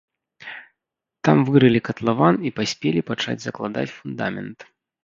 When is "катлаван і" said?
1.91-2.55